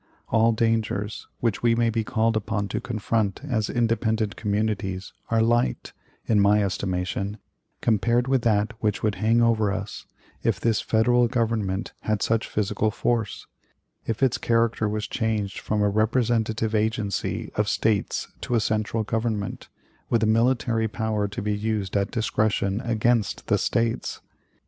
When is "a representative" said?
15.83-16.73